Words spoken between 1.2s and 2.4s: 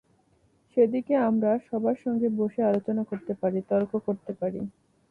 আমরা সবার সঙ্গে